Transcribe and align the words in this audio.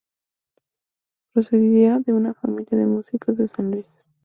Procedía 1.31 1.99
de 1.99 2.11
una 2.13 2.33
familia 2.33 2.75
de 2.75 2.87
músicos 2.87 3.37
de 3.37 3.45
San 3.45 3.69
Luis. 3.69 4.07